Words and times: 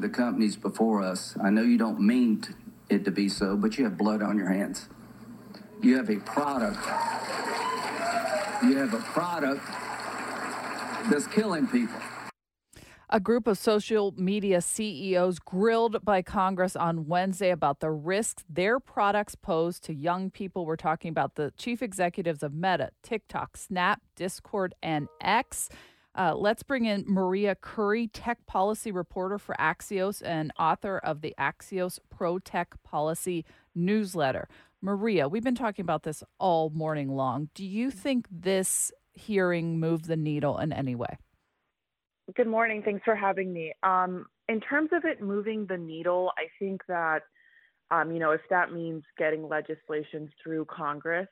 the 0.00 0.08
companies 0.08 0.56
before 0.56 1.02
us. 1.02 1.36
I 1.42 1.50
know 1.50 1.62
you 1.62 1.78
don't 1.78 2.00
mean 2.00 2.44
it 2.88 3.04
to 3.04 3.10
be 3.10 3.28
so, 3.28 3.56
but 3.56 3.78
you 3.78 3.84
have 3.84 3.96
blood 3.96 4.22
on 4.22 4.36
your 4.36 4.48
hands. 4.48 4.88
You 5.82 5.96
have 5.96 6.10
a 6.10 6.16
product. 6.16 6.84
You 8.62 8.76
have 8.78 8.94
a 8.94 9.00
product 9.00 9.64
that's 11.10 11.26
killing 11.26 11.66
people. 11.66 12.00
A 13.08 13.20
group 13.20 13.46
of 13.46 13.56
social 13.56 14.12
media 14.16 14.60
CEOs 14.60 15.38
grilled 15.38 16.04
by 16.04 16.22
Congress 16.22 16.74
on 16.74 17.06
Wednesday 17.06 17.50
about 17.50 17.78
the 17.78 17.90
risks 17.90 18.42
their 18.48 18.80
products 18.80 19.36
pose 19.36 19.78
to 19.80 19.94
young 19.94 20.28
people. 20.28 20.66
We're 20.66 20.74
talking 20.74 21.10
about 21.10 21.36
the 21.36 21.52
chief 21.56 21.82
executives 21.82 22.42
of 22.42 22.52
Meta, 22.52 22.90
TikTok, 23.04 23.56
Snap, 23.56 24.02
Discord, 24.16 24.74
and 24.82 25.06
X. 25.20 25.68
Uh, 26.16 26.34
let's 26.34 26.62
bring 26.62 26.86
in 26.86 27.04
Maria 27.06 27.54
Curi, 27.54 28.08
tech 28.10 28.46
policy 28.46 28.90
reporter 28.90 29.38
for 29.38 29.54
Axios 29.58 30.22
and 30.24 30.50
author 30.58 30.96
of 30.98 31.20
the 31.20 31.34
Axios 31.38 31.98
Pro 32.08 32.38
Tech 32.38 32.74
Policy 32.82 33.44
newsletter. 33.74 34.48
Maria, 34.80 35.28
we've 35.28 35.44
been 35.44 35.54
talking 35.54 35.82
about 35.82 36.04
this 36.04 36.24
all 36.38 36.70
morning 36.70 37.10
long. 37.10 37.50
Do 37.54 37.66
you 37.66 37.90
think 37.90 38.26
this 38.30 38.92
hearing 39.12 39.78
moved 39.78 40.06
the 40.06 40.16
needle 40.16 40.56
in 40.58 40.72
any 40.72 40.94
way? 40.94 41.18
Good 42.34 42.46
morning. 42.46 42.82
Thanks 42.82 43.02
for 43.04 43.14
having 43.14 43.52
me. 43.52 43.72
Um, 43.82 44.26
in 44.48 44.60
terms 44.60 44.90
of 44.92 45.04
it 45.04 45.20
moving 45.20 45.66
the 45.66 45.76
needle, 45.76 46.32
I 46.38 46.46
think 46.58 46.80
that, 46.88 47.24
um, 47.90 48.10
you 48.10 48.18
know, 48.18 48.30
if 48.30 48.40
that 48.48 48.72
means 48.72 49.02
getting 49.18 49.48
legislation 49.48 50.30
through 50.42 50.64
Congress, 50.64 51.28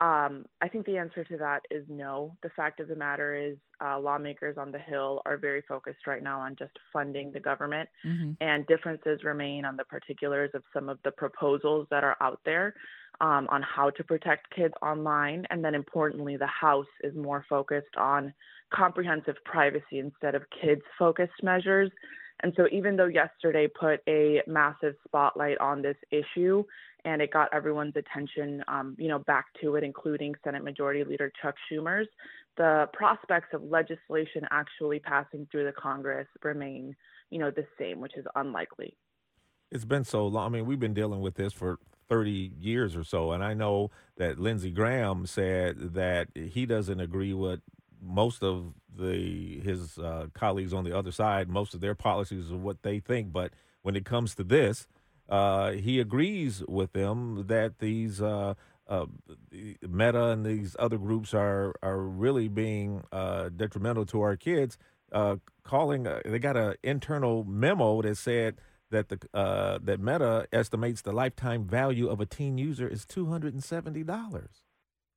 um, 0.00 0.46
I 0.62 0.68
think 0.68 0.86
the 0.86 0.96
answer 0.96 1.24
to 1.24 1.36
that 1.36 1.60
is 1.70 1.84
no. 1.88 2.34
The 2.42 2.48
fact 2.50 2.80
of 2.80 2.88
the 2.88 2.96
matter 2.96 3.34
is, 3.34 3.56
uh, 3.84 3.98
lawmakers 3.98 4.56
on 4.56 4.72
the 4.72 4.78
Hill 4.78 5.20
are 5.26 5.36
very 5.36 5.62
focused 5.68 6.06
right 6.06 6.22
now 6.22 6.40
on 6.40 6.56
just 6.58 6.72
funding 6.90 7.32
the 7.32 7.40
government, 7.40 7.88
mm-hmm. 8.06 8.32
and 8.40 8.66
differences 8.66 9.24
remain 9.24 9.66
on 9.66 9.76
the 9.76 9.84
particulars 9.84 10.50
of 10.54 10.62
some 10.72 10.88
of 10.88 10.98
the 11.04 11.10
proposals 11.10 11.86
that 11.90 12.02
are 12.02 12.16
out 12.22 12.40
there 12.46 12.74
um, 13.20 13.46
on 13.50 13.62
how 13.62 13.90
to 13.90 14.04
protect 14.04 14.54
kids 14.54 14.72
online. 14.80 15.46
And 15.50 15.62
then 15.62 15.74
importantly, 15.74 16.36
the 16.38 16.46
House 16.46 16.86
is 17.02 17.14
more 17.14 17.44
focused 17.48 17.96
on 17.98 18.32
comprehensive 18.72 19.36
privacy 19.44 19.98
instead 19.98 20.34
of 20.34 20.42
kids 20.62 20.82
focused 20.98 21.42
measures. 21.42 21.90
And 22.42 22.52
so, 22.56 22.66
even 22.72 22.96
though 22.96 23.06
yesterday 23.06 23.68
put 23.68 24.00
a 24.08 24.42
massive 24.46 24.94
spotlight 25.06 25.58
on 25.58 25.82
this 25.82 25.96
issue 26.10 26.64
and 27.04 27.20
it 27.20 27.32
got 27.32 27.52
everyone's 27.52 27.96
attention, 27.96 28.62
um, 28.68 28.96
you 28.98 29.08
know, 29.08 29.18
back 29.18 29.46
to 29.62 29.76
it, 29.76 29.84
including 29.84 30.34
Senate 30.42 30.64
Majority 30.64 31.04
Leader 31.04 31.32
Chuck 31.40 31.54
Schumer's, 31.70 32.08
the 32.56 32.88
prospects 32.92 33.48
of 33.52 33.62
legislation 33.62 34.46
actually 34.50 34.98
passing 34.98 35.46
through 35.50 35.64
the 35.64 35.72
Congress 35.72 36.26
remain, 36.42 36.96
you 37.30 37.38
know, 37.38 37.50
the 37.50 37.66
same, 37.78 38.00
which 38.00 38.16
is 38.16 38.26
unlikely. 38.34 38.96
It's 39.70 39.84
been 39.84 40.04
so 40.04 40.26
long. 40.26 40.46
I 40.46 40.48
mean, 40.48 40.66
we've 40.66 40.80
been 40.80 40.94
dealing 40.94 41.20
with 41.20 41.36
this 41.36 41.52
for 41.52 41.78
30 42.08 42.52
years 42.58 42.96
or 42.96 43.04
so. 43.04 43.32
And 43.32 43.42
I 43.42 43.54
know 43.54 43.90
that 44.16 44.38
Lindsey 44.38 44.70
Graham 44.70 45.26
said 45.26 45.94
that 45.94 46.28
he 46.34 46.66
doesn't 46.66 47.00
agree 47.00 47.32
with 47.32 47.60
most 48.02 48.42
of 48.42 48.74
the 49.00 49.60
his 49.60 49.98
uh, 49.98 50.26
colleagues 50.34 50.72
on 50.72 50.84
the 50.84 50.96
other 50.96 51.12
side, 51.12 51.48
most 51.48 51.74
of 51.74 51.80
their 51.80 51.94
policies 51.94 52.50
are 52.50 52.56
what 52.56 52.82
they 52.82 53.00
think. 53.00 53.32
But 53.32 53.52
when 53.82 53.96
it 53.96 54.04
comes 54.04 54.34
to 54.36 54.44
this, 54.44 54.86
uh, 55.28 55.72
he 55.72 56.00
agrees 56.00 56.62
with 56.68 56.92
them 56.92 57.46
that 57.46 57.78
these 57.78 58.20
uh, 58.20 58.54
uh 58.88 59.06
Meta 59.82 60.26
and 60.26 60.44
these 60.44 60.76
other 60.78 60.98
groups 60.98 61.34
are 61.34 61.74
are 61.82 62.00
really 62.00 62.48
being 62.48 63.04
uh, 63.12 63.48
detrimental 63.48 64.06
to 64.06 64.20
our 64.20 64.36
kids. 64.36 64.78
Uh, 65.12 65.36
calling, 65.64 66.06
they 66.24 66.38
got 66.38 66.56
an 66.56 66.74
internal 66.84 67.42
memo 67.42 68.00
that 68.02 68.16
said 68.16 68.56
that 68.90 69.08
the 69.08 69.18
that 69.82 70.00
Meta 70.00 70.46
estimates 70.52 71.02
the 71.02 71.12
lifetime 71.12 71.64
value 71.64 72.08
of 72.08 72.20
a 72.20 72.26
teen 72.26 72.58
user 72.58 72.86
is 72.86 73.04
two 73.04 73.26
hundred 73.26 73.54
and 73.54 73.64
seventy 73.64 74.04
dollars. 74.04 74.62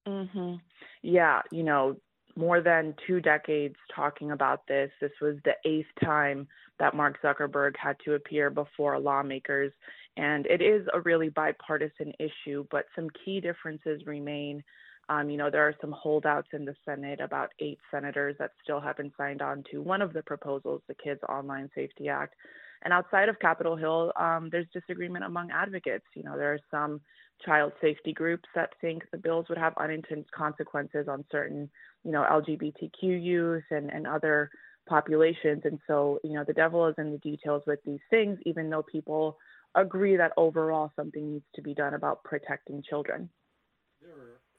Mhm. 0.07 0.59
Yeah, 1.01 1.41
you 1.51 1.63
know, 1.63 1.97
more 2.35 2.61
than 2.61 2.95
two 3.05 3.19
decades 3.19 3.75
talking 3.95 4.31
about 4.31 4.66
this. 4.67 4.91
This 4.99 5.11
was 5.21 5.35
the 5.45 5.53
eighth 5.66 5.88
time 6.03 6.47
that 6.79 6.95
Mark 6.95 7.21
Zuckerberg 7.21 7.75
had 7.77 7.95
to 8.05 8.13
appear 8.13 8.49
before 8.49 8.99
lawmakers, 8.99 9.71
and 10.17 10.45
it 10.47 10.61
is 10.61 10.88
a 10.93 11.01
really 11.01 11.29
bipartisan 11.29 12.13
issue. 12.19 12.66
But 12.72 12.85
some 12.95 13.07
key 13.23 13.39
differences 13.39 14.01
remain. 14.05 14.63
Um, 15.09 15.29
you 15.29 15.38
know, 15.38 15.49
there 15.49 15.67
are 15.67 15.75
some 15.81 15.91
holdouts 15.91 16.47
in 16.53 16.66
the 16.66 16.75
Senate, 16.85 17.19
about 17.19 17.49
eight 17.59 17.79
senators 17.91 18.35
that 18.39 18.51
still 18.63 18.79
haven't 18.79 19.13
signed 19.17 19.41
on 19.41 19.63
to 19.72 19.81
one 19.81 20.01
of 20.01 20.13
the 20.13 20.23
proposals, 20.23 20.81
the 20.88 20.95
Kids 20.95 21.19
Online 21.27 21.69
Safety 21.75 22.07
Act. 22.07 22.35
And 22.83 22.94
outside 22.94 23.29
of 23.29 23.39
Capitol 23.39 23.75
Hill, 23.75 24.11
um, 24.19 24.49
there's 24.51 24.67
disagreement 24.73 25.23
among 25.23 25.51
advocates. 25.51 26.05
You 26.16 26.23
know, 26.23 26.38
there 26.38 26.53
are 26.53 26.59
some 26.69 27.01
child 27.45 27.71
safety 27.81 28.13
groups 28.13 28.47
that 28.55 28.71
think 28.81 29.03
the 29.11 29.17
bills 29.17 29.45
would 29.49 29.57
have 29.57 29.73
unintended 29.77 30.31
consequences 30.31 31.07
on 31.07 31.25
certain, 31.31 31.69
you 32.03 32.11
know, 32.11 32.25
LGBTQ 32.29 33.23
youth 33.23 33.63
and, 33.72 33.89
and 33.89 34.05
other 34.05 34.49
populations. 34.88 35.61
And 35.63 35.79
so, 35.88 36.19
you 36.23 36.33
know, 36.33 36.43
the 36.45 36.53
devil 36.53 36.88
is 36.88 36.95
in 36.97 37.11
the 37.11 37.17
details 37.19 37.63
with 37.66 37.79
these 37.85 38.01
things, 38.09 38.38
even 38.45 38.69
though 38.69 38.83
people 38.83 39.38
agree 39.75 40.17
that 40.17 40.33
overall 40.38 40.91
something 40.95 41.33
needs 41.33 41.45
to 41.55 41.61
be 41.61 41.73
done 41.73 41.93
about 41.93 42.23
protecting 42.23 42.83
children. 42.88 43.29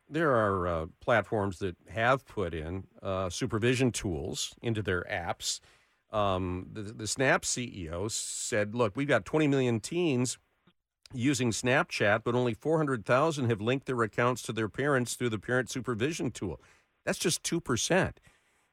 There 0.08 0.32
are 0.32 0.66
uh, 0.66 0.86
platforms 1.00 1.58
that 1.58 1.76
have 1.88 2.26
put 2.26 2.54
in 2.54 2.84
uh, 3.02 3.30
supervision 3.30 3.90
tools 3.90 4.54
into 4.62 4.82
their 4.82 5.04
apps 5.10 5.60
um, 6.14 6.68
the, 6.72 6.82
the 6.82 7.06
Snap 7.06 7.42
CEO 7.42 8.10
said, 8.10 8.74
look, 8.74 8.96
we've 8.96 9.08
got 9.08 9.24
20 9.24 9.48
million 9.48 9.80
teens 9.80 10.38
using 11.12 11.50
Snapchat, 11.50 12.22
but 12.24 12.34
only 12.34 12.54
400,000 12.54 13.50
have 13.50 13.60
linked 13.60 13.86
their 13.86 14.00
accounts 14.02 14.42
to 14.42 14.52
their 14.52 14.68
parents 14.68 15.14
through 15.14 15.30
the 15.30 15.38
parent 15.38 15.70
supervision 15.70 16.30
tool. 16.30 16.60
That's 17.04 17.18
just 17.18 17.42
2%. 17.42 18.12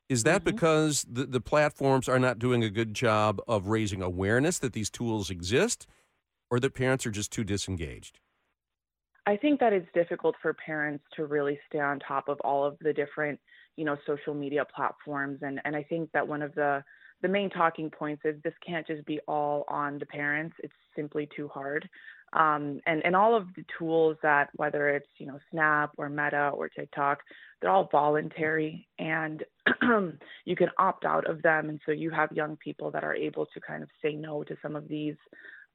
Is 0.08 0.24
that 0.24 0.44
mm-hmm. 0.44 0.56
because 0.56 1.06
the, 1.10 1.26
the 1.26 1.42
platforms 1.42 2.08
are 2.08 2.20
not 2.20 2.38
doing 2.38 2.64
a 2.64 2.70
good 2.70 2.94
job 2.94 3.42
of 3.48 3.68
raising 3.68 4.02
awareness 4.02 4.60
that 4.60 4.74
these 4.74 4.90
tools 4.90 5.30
exist, 5.30 5.88
or 6.50 6.60
that 6.60 6.74
parents 6.74 7.06
are 7.06 7.12
just 7.12 7.32
too 7.32 7.44
disengaged? 7.44 8.20
I 9.26 9.38
think 9.38 9.60
that 9.62 9.72
it's 9.72 9.88
difficult 9.94 10.36
for 10.42 10.54
parents 10.54 11.04
to 11.16 11.26
really 11.26 11.60
stay 11.70 11.80
on 11.80 12.00
top 12.00 12.28
of 12.28 12.40
all 12.42 12.66
of 12.66 12.78
the 12.82 12.92
different, 12.92 13.40
you 13.78 13.86
know, 13.86 13.96
social 14.06 14.34
media 14.34 14.66
platforms. 14.66 15.40
And, 15.44 15.62
and 15.64 15.76
I 15.76 15.84
think 15.84 16.12
that 16.12 16.28
one 16.28 16.42
of 16.42 16.54
the 16.56 16.84
the 17.22 17.28
main 17.28 17.50
talking 17.50 17.90
points 17.90 18.24
is 18.26 18.36
this 18.44 18.54
can't 18.66 18.86
just 18.88 19.06
be 19.06 19.20
all 19.28 19.66
on 19.68 20.00
the 20.00 20.06
parents. 20.06 20.56
It's 20.64 20.74
simply 20.96 21.30
too 21.36 21.48
hard. 21.48 21.88
Um, 22.34 22.80
and, 22.86 23.04
and 23.06 23.16
all 23.16 23.36
of 23.36 23.48
the 23.56 23.66
tools 23.78 24.18
that, 24.24 24.50
whether 24.56 24.90
it's, 24.90 25.10
you 25.18 25.28
know, 25.28 25.40
Snap 25.52 25.92
or 25.98 26.10
Meta 26.10 26.52
or 26.54 26.70
TikTok, 26.70 27.20
they're 27.60 27.70
all 27.70 27.90
voluntary 27.92 28.88
and 29.00 29.44
you 30.46 30.56
can 30.56 30.70
opt 30.78 31.04
out 31.04 31.30
of 31.30 31.42
them. 31.42 31.70
And 31.70 31.82
so 31.86 31.92
you 31.92 32.10
have 32.12 32.32
young 32.32 32.56
people 32.56 32.90
that 32.92 33.04
are 33.04 33.16
able 33.16 33.46
to 33.48 33.60
kind 33.60 33.84
of 33.84 33.90
say 34.02 34.14
no 34.14 34.44
to 34.44 34.56
some 34.62 34.76
of 34.76 34.88
these 34.88 35.16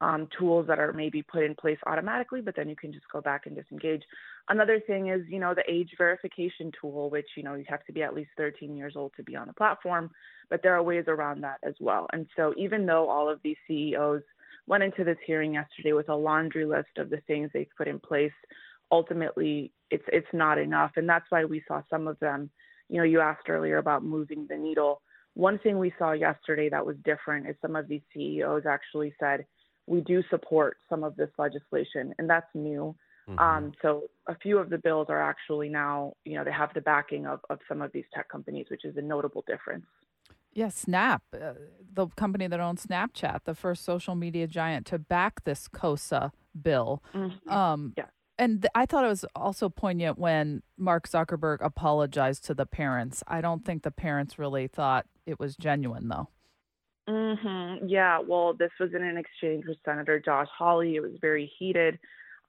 um, 0.00 0.28
tools 0.38 0.66
that 0.66 0.78
are 0.78 0.92
maybe 0.92 1.22
put 1.22 1.42
in 1.42 1.54
place 1.54 1.78
automatically, 1.86 2.40
but 2.40 2.56
then 2.56 2.68
you 2.68 2.76
can 2.76 2.92
just 2.92 3.06
go 3.12 3.20
back 3.20 3.46
and 3.46 3.54
disengage. 3.56 4.02
Another 4.48 4.78
thing 4.78 5.08
is, 5.08 5.22
you 5.28 5.40
know, 5.40 5.54
the 5.54 5.68
age 5.68 5.90
verification 5.98 6.70
tool, 6.80 7.10
which, 7.10 7.26
you 7.36 7.42
know, 7.42 7.54
you 7.54 7.64
have 7.68 7.84
to 7.86 7.92
be 7.92 8.02
at 8.02 8.14
least 8.14 8.30
13 8.36 8.76
years 8.76 8.94
old 8.94 9.12
to 9.16 9.24
be 9.24 9.34
on 9.34 9.48
the 9.48 9.52
platform, 9.52 10.10
but 10.50 10.62
there 10.62 10.74
are 10.74 10.82
ways 10.82 11.04
around 11.08 11.40
that 11.40 11.58
as 11.64 11.74
well. 11.80 12.06
And 12.12 12.26
so 12.36 12.54
even 12.56 12.86
though 12.86 13.08
all 13.08 13.28
of 13.28 13.40
these 13.42 13.56
CEOs 13.66 14.22
went 14.68 14.84
into 14.84 15.02
this 15.02 15.18
hearing 15.26 15.54
yesterday 15.54 15.92
with 15.92 16.08
a 16.08 16.14
laundry 16.14 16.64
list 16.64 16.96
of 16.98 17.10
the 17.10 17.20
things 17.26 17.50
they've 17.52 17.66
put 17.76 17.88
in 17.88 17.98
place, 17.98 18.32
ultimately 18.92 19.72
it's 19.90 20.04
it's 20.12 20.26
not 20.32 20.58
enough. 20.58 20.92
And 20.96 21.08
that's 21.08 21.26
why 21.30 21.44
we 21.44 21.62
saw 21.66 21.82
some 21.90 22.06
of 22.06 22.18
them, 22.20 22.50
you 22.88 22.98
know, 22.98 23.04
you 23.04 23.20
asked 23.20 23.48
earlier 23.48 23.78
about 23.78 24.04
moving 24.04 24.46
the 24.48 24.56
needle. 24.56 25.02
One 25.34 25.58
thing 25.58 25.78
we 25.78 25.92
saw 25.98 26.12
yesterday 26.12 26.68
that 26.70 26.86
was 26.86 26.96
different 27.04 27.48
is 27.48 27.56
some 27.60 27.76
of 27.76 27.88
these 27.88 28.02
CEOs 28.14 28.62
actually 28.64 29.14
said, 29.18 29.44
we 29.86 30.00
do 30.00 30.22
support 30.30 30.78
some 30.88 31.04
of 31.04 31.14
this 31.16 31.30
legislation, 31.38 32.14
and 32.18 32.28
that's 32.28 32.46
new. 32.54 32.96
Mm-hmm. 33.28 33.38
Um, 33.38 33.72
so 33.82 34.04
a 34.28 34.36
few 34.36 34.58
of 34.58 34.70
the 34.70 34.78
bills 34.78 35.06
are 35.10 35.20
actually 35.20 35.68
now, 35.68 36.12
you 36.24 36.36
know, 36.36 36.44
they 36.44 36.52
have 36.52 36.72
the 36.74 36.80
backing 36.80 37.26
of, 37.26 37.40
of 37.50 37.58
some 37.68 37.82
of 37.82 37.90
these 37.92 38.04
tech 38.14 38.28
companies, 38.28 38.66
which 38.70 38.84
is 38.84 38.96
a 38.96 39.02
notable 39.02 39.44
difference. 39.46 39.86
Yeah, 40.52 40.70
Snap, 40.70 41.22
uh, 41.34 41.52
the 41.92 42.06
company 42.16 42.46
that 42.46 42.60
owns 42.60 42.86
Snapchat, 42.86 43.40
the 43.44 43.54
first 43.54 43.84
social 43.84 44.14
media 44.14 44.46
giant 44.46 44.86
to 44.86 44.98
back 44.98 45.44
this 45.44 45.68
KOSA 45.68 46.32
bill. 46.60 47.02
Mm-hmm. 47.14 47.50
Um, 47.50 47.92
yeah. 47.98 48.06
And 48.38 48.62
th- 48.62 48.70
I 48.74 48.86
thought 48.86 49.04
it 49.04 49.08
was 49.08 49.24
also 49.34 49.68
poignant 49.68 50.18
when 50.18 50.62
Mark 50.78 51.08
Zuckerberg 51.08 51.58
apologized 51.60 52.44
to 52.46 52.54
the 52.54 52.66
parents. 52.66 53.22
I 53.26 53.40
don't 53.40 53.64
think 53.64 53.82
the 53.82 53.90
parents 53.90 54.38
really 54.38 54.66
thought 54.66 55.06
it 55.26 55.38
was 55.38 55.56
genuine, 55.56 56.08
though. 56.08 56.28
Mm-hmm. 57.08 57.88
Yeah. 57.88 58.20
Well, 58.20 58.54
this 58.54 58.72
was 58.80 58.94
in 58.94 59.02
an 59.02 59.16
exchange 59.16 59.64
with 59.66 59.78
Senator 59.84 60.20
Josh 60.20 60.48
Hawley. 60.56 60.96
It 60.96 61.02
was 61.02 61.12
very 61.20 61.50
heated. 61.58 61.98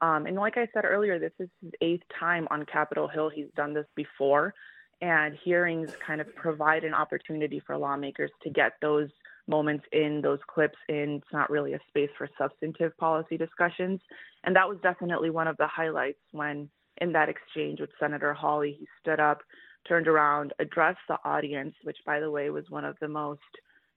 Um, 0.02 0.26
and 0.26 0.36
like 0.36 0.58
I 0.58 0.68
said 0.74 0.86
earlier, 0.86 1.20
this 1.20 1.32
is 1.40 1.50
his 1.62 1.72
eighth 1.82 2.04
time 2.20 2.48
on 2.52 2.66
Capitol 2.66 3.08
Hill. 3.08 3.30
He's 3.30 3.50
done 3.56 3.74
this 3.74 3.88
before, 3.96 4.54
and 5.02 5.36
hearings 5.44 5.92
kind 6.06 6.22
of 6.22 6.34
provide 6.36 6.84
an 6.84 6.94
opportunity 6.94 7.62
for 7.66 7.78
lawmakers 7.78 8.32
to 8.44 8.50
get 8.50 8.74
those 8.82 9.10
moments 9.48 9.86
in 9.92 10.22
those 10.22 10.40
clips 10.48 10.78
in 10.90 11.22
it's 11.24 11.34
not 11.34 11.50
really 11.50 11.74
a 11.74 11.80
space 11.88 12.10
for 12.18 12.30
substantive 12.38 12.96
policy 12.98 13.38
discussions. 13.38 14.00
And 14.44 14.56
that 14.56 14.68
was 14.68 14.78
definitely 14.84 15.30
one 15.30 15.48
of 15.48 15.58
the 15.58 15.68
highlights 15.68 16.20
when 16.32 16.70
in 17.00 17.12
that 17.14 17.30
exchange 17.30 17.80
with 17.80 17.90
Senator 18.00 18.34
Hawley, 18.34 18.76
he 18.80 18.88
stood 19.00 19.20
up, 19.20 19.42
turned 19.88 20.08
around, 20.08 20.54
addressed 20.60 21.00
the 21.08 21.18
audience, 21.24 21.76
which 21.84 21.98
by 22.06 22.20
the 22.20 22.30
way 22.30 22.50
was 22.50 22.66
one 22.70 22.86
of 22.86 22.98
the 23.00 23.08
most 23.08 23.42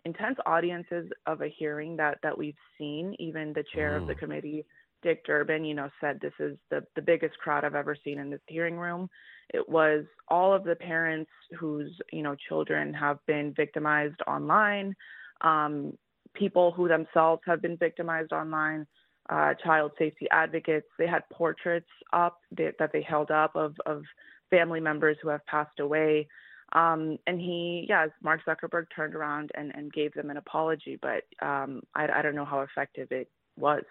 intense 0.05 0.39
audiences 0.47 1.11
of 1.27 1.43
a 1.43 1.49
hearing 1.49 1.97
that 1.97 2.19
that 2.23 2.37
we've 2.37 2.55
seen. 2.79 3.15
Even 3.19 3.53
the 3.53 3.65
chair 3.75 3.93
mm. 3.93 4.03
of 4.03 4.07
the 4.07 4.15
mm. 4.15 4.19
committee, 4.19 4.65
Dick 5.03 5.25
Durbin, 5.25 5.65
you 5.65 5.75
know, 5.75 5.89
said 6.01 6.19
this 6.21 6.33
is 6.39 6.57
the 6.71 6.85
the 6.97 7.03
biggest 7.03 7.37
crowd 7.39 7.65
I've 7.65 7.75
ever 7.75 7.97
seen 8.05 8.19
in 8.19 8.31
this 8.31 8.41
hearing 8.47 8.77
room. 8.77 9.09
It 9.53 9.69
was 9.69 10.05
all 10.29 10.53
of 10.53 10.65
the 10.65 10.77
parents 10.77 11.31
whose 11.59 11.91
you 12.13 12.23
know 12.23 12.37
children 12.49 12.95
have 12.95 13.19
been 13.27 13.53
victimized 13.55 14.21
online, 14.27 14.95
um, 15.41 15.93
people 16.35 16.73
who 16.73 16.89
themselves 16.89 17.43
have 17.47 17.63
been 17.63 17.77
victimized 17.77 18.33
online. 18.33 18.87
Uh, 19.29 19.55
child 19.63 19.93
safety 19.97 20.27
advocates. 20.33 20.89
They 20.99 21.07
had 21.07 21.23
portraits 21.33 21.87
up 22.13 22.39
that, 22.57 22.75
that 22.81 22.91
they 22.93 23.03
held 23.03 23.31
up 23.31 23.55
of, 23.55 23.77
of 23.87 24.03
family 24.51 24.81
members 24.81 25.19
who 25.23 25.29
have 25.29 25.47
passed 25.47 25.79
away. 25.79 26.27
Um, 26.73 27.19
and 27.27 27.41
he, 27.41 27.87
yeah, 27.89 28.07
Mark 28.23 28.41
Zuckerberg 28.45 28.87
turned 28.95 29.15
around 29.15 29.51
and, 29.55 29.73
and 29.75 29.93
gave 29.93 30.13
them 30.15 30.31
an 30.31 30.37
apology, 30.37 30.99
but 31.01 31.23
um, 31.45 31.83
I, 31.95 32.09
I 32.09 32.23
don't 32.23 32.35
know 32.35 32.45
how 32.45 32.61
effective 32.61 33.09
it 33.11 33.29
was. 33.57 33.83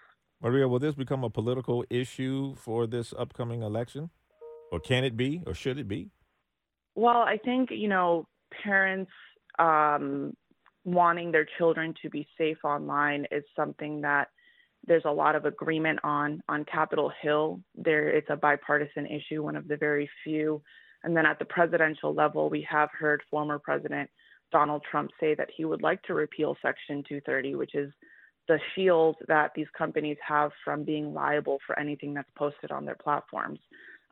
Maria, 0.42 0.66
will 0.66 0.78
this 0.78 0.94
become 0.94 1.24
a 1.24 1.30
political 1.30 1.84
issue 1.90 2.54
for 2.56 2.86
this 2.86 3.12
upcoming 3.18 3.62
election? 3.62 4.10
Or 4.72 4.80
can 4.80 5.04
it 5.04 5.16
be, 5.16 5.42
or 5.46 5.54
should 5.54 5.78
it 5.78 5.88
be? 5.88 6.10
Well, 6.94 7.18
I 7.18 7.38
think, 7.44 7.70
you 7.70 7.88
know, 7.88 8.26
parents 8.62 9.10
um, 9.58 10.34
wanting 10.84 11.32
their 11.32 11.46
children 11.58 11.94
to 12.02 12.10
be 12.10 12.26
safe 12.38 12.58
online 12.64 13.26
is 13.30 13.44
something 13.56 14.00
that 14.02 14.28
there's 14.86 15.04
a 15.04 15.10
lot 15.10 15.36
of 15.36 15.44
agreement 15.44 15.98
on 16.04 16.40
on 16.48 16.64
Capitol 16.64 17.12
Hill. 17.20 17.60
There, 17.74 18.08
it's 18.08 18.30
a 18.30 18.36
bipartisan 18.36 19.06
issue, 19.06 19.42
one 19.42 19.56
of 19.56 19.68
the 19.68 19.76
very 19.76 20.08
few 20.24 20.62
and 21.02 21.16
then 21.16 21.26
at 21.26 21.38
the 21.38 21.44
presidential 21.44 22.14
level, 22.14 22.50
we 22.50 22.66
have 22.70 22.90
heard 22.98 23.22
former 23.30 23.58
President 23.58 24.10
Donald 24.52 24.82
Trump 24.90 25.10
say 25.18 25.34
that 25.34 25.48
he 25.54 25.64
would 25.64 25.82
like 25.82 26.02
to 26.02 26.14
repeal 26.14 26.56
Section 26.60 27.04
230, 27.08 27.54
which 27.54 27.74
is 27.74 27.92
the 28.50 28.58
shield 28.74 29.14
that 29.28 29.52
these 29.54 29.68
companies 29.78 30.16
have 30.26 30.50
from 30.64 30.82
being 30.82 31.14
liable 31.14 31.60
for 31.64 31.78
anything 31.78 32.12
that's 32.12 32.28
posted 32.34 32.72
on 32.72 32.84
their 32.84 32.96
platforms. 32.96 33.60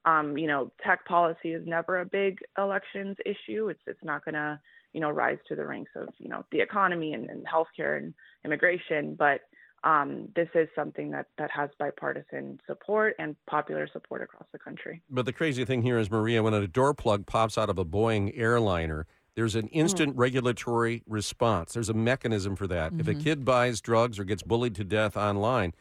Um, 0.05 0.39
you 0.39 0.47
know, 0.47 0.71
tech 0.87 1.05
policy 1.07 1.51
is 1.55 1.67
never 1.67 2.01
a 2.01 2.05
big 2.05 2.39
elections 2.57 3.17
issue. 3.27 3.69
It's 3.69 3.83
it's 3.89 4.05
not 4.05 4.25
going 4.25 4.37
to 4.37 4.61
you 4.93 5.01
know 5.01 5.11
rise 5.11 5.39
to 5.49 5.57
the 5.57 5.67
ranks 5.67 5.91
of 5.97 6.11
you 6.19 6.29
know 6.29 6.45
the 6.53 6.61
economy 6.61 7.15
and, 7.15 7.29
and 7.29 7.45
healthcare 7.45 7.97
and 7.99 8.15
immigration, 8.45 9.17
but 9.17 9.41
um, 9.83 10.29
this 10.37 10.49
is 10.55 10.69
something 10.75 11.11
that, 11.11 11.27
that 11.39 11.51
has 11.53 11.71
bipartisan 11.79 12.61
support 12.67 13.15
and 13.19 13.37
popular 13.47 13.89
support 13.93 14.23
across 14.23 14.47
the 14.53 14.59
country. 14.59 15.03
But 15.11 15.25
the 15.25 15.33
crazy 15.33 15.65
thing 15.65 15.83
here 15.83 15.99
is, 15.99 16.11
Maria, 16.11 16.43
when 16.43 16.55
a 16.55 16.67
door 16.67 16.95
plug 16.95 17.27
pops 17.27 17.57
out 17.57 17.71
of 17.71 17.79
a 17.79 17.85
Boeing 17.85 18.33
airliner, 18.37 19.07
there's 19.39 19.55
an 19.55 19.69
instant 19.69 20.17
mm. 20.17 20.19
regulatory 20.19 21.03
response. 21.07 21.73
There's 21.73 21.89
a 21.89 21.95
mechanism 21.95 22.57
for 22.57 22.67
that. 22.67 22.91
Mm-hmm. 22.91 23.01
If 23.01 23.09
a 23.09 23.13
mm-hmm. 23.13 23.23
kid 23.23 23.45
buys 23.45 23.81
drugs 23.81 24.19
or 24.19 24.25
gets 24.25 24.43
bullied 24.43 24.75
to 24.75 24.85
death 24.85 25.17
online, 25.17 25.75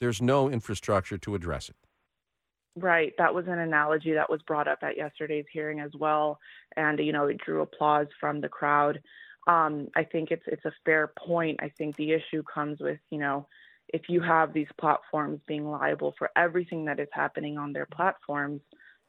there's 0.00 0.22
no 0.22 0.48
infrastructure 0.48 1.18
to 1.18 1.34
address 1.34 1.68
it. 1.68 1.76
Right. 2.74 3.12
That 3.18 3.34
was 3.34 3.46
an 3.48 3.58
analogy 3.58 4.14
that 4.14 4.30
was 4.30 4.40
brought 4.46 4.66
up 4.66 4.78
at 4.82 4.96
yesterday's 4.96 5.44
hearing 5.52 5.80
as 5.80 5.90
well. 5.94 6.38
And, 6.74 6.98
you 7.00 7.12
know, 7.12 7.26
it 7.26 7.36
drew 7.36 7.60
applause 7.60 8.06
from 8.18 8.40
the 8.40 8.48
crowd 8.48 8.98
um, 9.46 9.88
I 9.96 10.04
think 10.04 10.30
it's 10.30 10.44
it's 10.46 10.64
a 10.64 10.72
fair 10.84 11.12
point. 11.18 11.58
I 11.62 11.70
think 11.76 11.96
the 11.96 12.12
issue 12.12 12.42
comes 12.42 12.78
with 12.80 13.00
you 13.10 13.18
know 13.18 13.46
if 13.88 14.02
you 14.08 14.20
have 14.20 14.52
these 14.52 14.68
platforms 14.80 15.40
being 15.46 15.68
liable 15.68 16.14
for 16.16 16.30
everything 16.36 16.84
that 16.86 17.00
is 17.00 17.08
happening 17.12 17.58
on 17.58 17.72
their 17.72 17.86
platforms, 17.86 18.60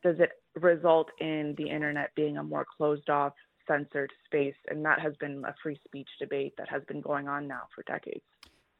does 0.04 0.20
it 0.20 0.32
result 0.60 1.10
in 1.20 1.54
the 1.58 1.70
internet 1.70 2.10
being 2.16 2.38
a 2.38 2.44
more 2.44 2.66
closed 2.78 3.10
off, 3.10 3.34
censored 3.68 4.12
space? 4.26 4.56
And 4.70 4.86
that 4.86 5.00
has 5.00 5.14
been 5.20 5.44
a 5.46 5.54
free 5.62 5.80
speech 5.86 6.10
debate 6.20 6.54
that 6.58 6.70
has 6.70 6.84
been 6.88 7.02
going 7.02 7.28
on 7.28 7.48
now 7.48 7.64
for 7.76 7.84
decades. 7.84 8.24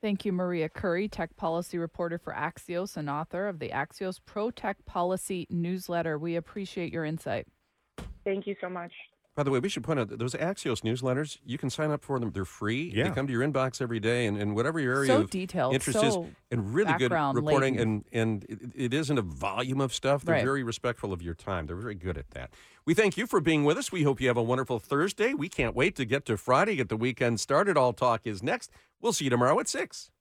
Thank 0.02 0.26
you, 0.26 0.34
Maria 0.34 0.68
Curi, 0.68 1.10
tech 1.10 1.34
policy 1.38 1.78
reporter 1.78 2.18
for 2.18 2.34
Axios 2.34 2.98
and 2.98 3.10
author 3.10 3.48
of 3.48 3.60
the 3.60 3.70
Axios 3.70 4.20
Pro 4.26 4.52
Tech 4.52 4.84
Policy 4.86 5.48
newsletter. 5.50 6.18
We 6.18 6.36
appreciate 6.36 6.92
your 6.92 7.06
insight. 7.06 7.48
Thank 8.26 8.46
you 8.46 8.56
so 8.60 8.68
much. 8.68 8.92
By 9.36 9.42
the 9.42 9.50
way, 9.50 9.60
we 9.60 9.68
should 9.68 9.84
point 9.84 10.00
out 10.00 10.10
that 10.10 10.20
those 10.20 10.36
Axios 10.36 10.82
newsletters, 10.82 11.40
you 11.44 11.58
can 11.58 11.72
sign 11.72 11.90
up 11.90 12.04
for 12.04 12.20
them. 12.20 12.30
They're 12.32 12.46
free. 12.46 12.92
Yeah. 12.94 13.06
They 13.06 13.16
come 13.16 13.26
to 13.26 13.34
your 13.34 13.42
inbox 13.42 13.82
every 13.82 14.00
day, 14.00 14.28
and, 14.28 14.38
and 14.38 14.56
whatever 14.56 14.80
your 14.80 14.96
area 14.96 15.08
so 15.08 15.22
of 15.22 15.32
detailed, 15.32 15.74
interest 15.74 16.00
so 16.00 16.06
is, 16.06 16.30
and 16.52 16.74
really 16.74 16.94
good 17.00 17.12
reporting. 17.12 17.76
Laden. 17.76 18.06
And, 18.12 18.44
and 18.44 18.44
it, 18.44 18.60
it 18.76 18.94
isn't 18.94 19.18
a 19.18 19.24
volume 19.24 19.82
of 19.82 19.92
stuff. 19.92 20.24
They're 20.24 20.36
right. 20.36 20.44
very 20.44 20.62
respectful 20.62 21.12
of 21.12 21.24
your 21.24 21.34
time. 21.34 21.66
They're 21.66 21.76
very 21.76 21.96
good 21.96 22.18
at 22.18 22.30
that. 22.32 22.54
We 22.86 22.94
thank 22.94 23.18
you 23.18 23.26
for 23.26 23.40
being 23.40 23.64
with 23.64 23.78
us. 23.78 23.92
We 23.92 24.04
hope 24.04 24.22
you 24.22 24.28
have 24.28 24.38
a 24.38 24.44
wonderful 24.44 24.78
Thursday. 24.78 25.34
We 25.34 25.50
can't 25.50 25.76
wait 25.76 25.96
to 25.96 26.06
get 26.06 26.26
to 26.26 26.38
Friday, 26.38 26.76
get 26.76 26.90
the 26.90 26.98
weekend 26.98 27.40
started. 27.40 27.76
All 27.76 27.94
Talk 27.94 28.22
is 28.26 28.44
next. 28.44 28.70
We'll 29.02 29.14
see 29.14 29.24
you 29.24 29.30
tomorrow 29.32 29.60
at 29.60 29.68
6. 29.68 30.12